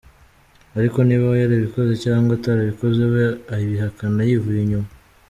[0.77, 4.89] "Ariko niba yarabikoze cyangwa atarabikoze, we abihakana yivuye inyuma.